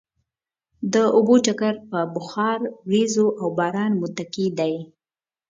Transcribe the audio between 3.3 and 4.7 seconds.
او باران متکي